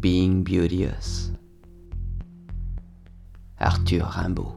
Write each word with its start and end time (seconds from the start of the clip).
Being 0.00 0.42
Beauteous. 0.42 1.30
Arthur 3.58 4.06
Rimbaud. 4.06 4.54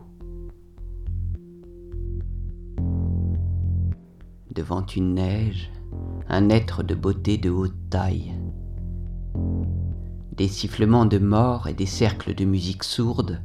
Devant 4.55 4.85
une 4.85 5.15
neige, 5.15 5.69
un 6.29 6.47
être 6.47 6.81
de 6.81 6.95
beauté 6.95 7.37
de 7.37 7.49
haute 7.49 7.75
taille. 7.89 8.33
Des 10.37 10.47
sifflements 10.47 11.05
de 11.05 11.17
mort 11.17 11.67
et 11.67 11.73
des 11.73 11.87
cercles 11.87 12.33
de 12.35 12.45
musique 12.45 12.85
sourde 12.85 13.41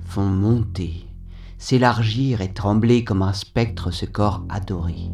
font 0.00 0.24
monter, 0.24 1.06
s'élargir 1.58 2.40
et 2.40 2.54
trembler 2.54 3.04
comme 3.04 3.20
un 3.20 3.34
spectre 3.34 3.90
ce 3.90 4.06
corps 4.06 4.46
adoré. 4.48 5.10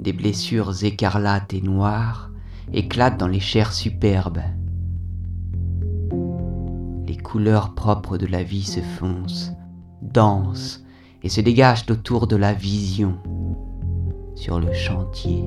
Des 0.00 0.14
blessures 0.14 0.82
écarlates 0.82 1.52
et 1.52 1.60
noires 1.60 2.30
éclatent 2.72 3.20
dans 3.20 3.28
les 3.28 3.38
chairs 3.38 3.74
superbes. 3.74 4.40
Les 7.06 7.18
couleurs 7.18 7.74
propres 7.74 8.16
de 8.16 8.24
la 8.24 8.42
vie 8.42 8.64
se 8.64 8.80
foncent, 8.80 9.52
dansent 10.00 10.82
et 11.22 11.28
se 11.28 11.42
dégagent 11.42 11.84
autour 11.90 12.26
de 12.26 12.36
la 12.36 12.54
vision 12.54 13.18
sur 14.36 14.58
le 14.58 14.72
chantier. 14.72 15.44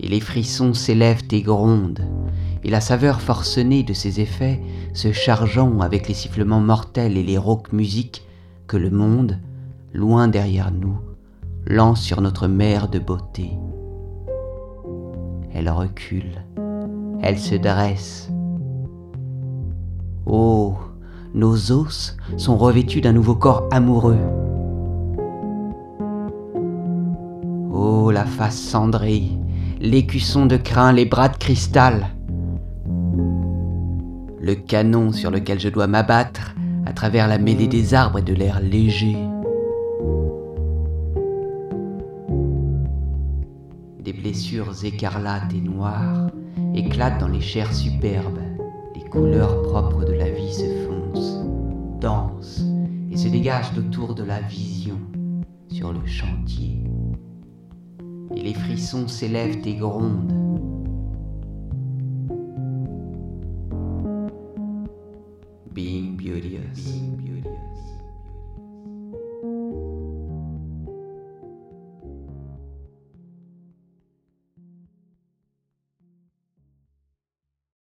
Et 0.00 0.08
les 0.08 0.20
frissons 0.20 0.74
s'élèvent 0.74 1.28
et 1.30 1.40
grondent, 1.40 2.04
et 2.62 2.68
la 2.68 2.82
saveur 2.82 3.22
forcenée 3.22 3.84
de 3.84 3.94
ces 3.94 4.20
effets 4.20 4.60
se 4.92 5.12
chargeant 5.12 5.80
avec 5.80 6.08
les 6.08 6.14
sifflements 6.14 6.60
mortels 6.60 7.16
et 7.16 7.22
les 7.22 7.38
rauques 7.38 7.72
musiques 7.72 8.26
que 8.66 8.76
le 8.76 8.90
monde, 8.90 9.40
loin 9.94 10.28
derrière 10.28 10.70
nous, 10.70 10.98
lance 11.66 12.00
sur 12.02 12.20
notre 12.20 12.48
mer 12.48 12.88
de 12.88 12.98
beauté. 12.98 13.52
Elle 15.54 15.70
recule, 15.70 16.44
elle 17.22 17.38
se 17.38 17.54
dresse. 17.54 18.30
Oh, 20.26 20.74
nos 21.34 21.72
os 21.72 22.16
sont 22.36 22.56
revêtus 22.56 23.00
d'un 23.00 23.12
nouveau 23.12 23.34
corps 23.34 23.68
amoureux. 23.70 24.18
Oh, 27.72 28.10
la 28.10 28.24
face 28.24 28.58
cendrée, 28.58 29.30
l'écusson 29.80 30.46
de 30.46 30.56
crin, 30.56 30.92
les 30.92 31.06
bras 31.06 31.28
de 31.28 31.36
cristal. 31.36 32.08
Le 34.40 34.54
canon 34.54 35.12
sur 35.12 35.30
lequel 35.30 35.60
je 35.60 35.68
dois 35.68 35.86
m'abattre 35.86 36.54
à 36.86 36.92
travers 36.92 37.28
la 37.28 37.38
mêlée 37.38 37.68
des 37.68 37.94
arbres 37.94 38.18
et 38.18 38.22
de 38.22 38.34
l'air 38.34 38.60
léger. 38.60 39.16
Des 44.02 44.12
blessures 44.12 44.84
écarlates 44.84 45.54
et 45.54 45.60
noires 45.60 46.28
éclatent 46.74 47.20
dans 47.20 47.28
les 47.28 47.40
chairs 47.40 47.72
superbes. 47.72 48.40
Les 48.96 49.04
couleurs 49.04 49.62
propres 49.62 50.04
de 50.04 50.12
la 50.12 50.28
vie 50.28 50.52
se 50.52 50.66
foncent, 50.88 51.38
dansent 52.00 52.64
et 53.12 53.16
se 53.16 53.28
dégagent 53.28 53.78
autour 53.78 54.16
de 54.16 54.24
la 54.24 54.40
vision 54.40 54.98
sur 55.68 55.92
le 55.92 56.04
chantier. 56.04 56.82
Et 58.34 58.42
les 58.42 58.54
frissons 58.54 59.06
s'élèvent 59.06 59.64
et 59.64 59.76
grondent. 59.76 60.32
Being 65.72 66.16
beauteous. 66.16 67.12